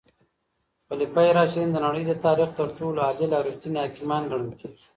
[0.87, 4.85] خلفای راشدین د نړۍ د تاریخ تر ټولو عادل او رښتیني حاکمان ګڼل کیږي.